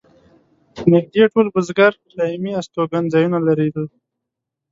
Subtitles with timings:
[0.93, 3.69] نږدې ټول بزګر دایمي استوګن ځایونه لرل.